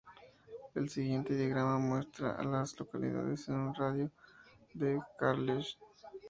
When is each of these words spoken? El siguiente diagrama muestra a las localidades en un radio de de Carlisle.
El 0.73 0.89
siguiente 0.89 1.35
diagrama 1.35 1.77
muestra 1.77 2.31
a 2.31 2.43
las 2.43 2.73
localidades 2.79 3.47
en 3.49 3.53
un 3.53 3.75
radio 3.75 4.09
de 4.73 4.93
de 4.95 4.99
Carlisle. 5.19 5.77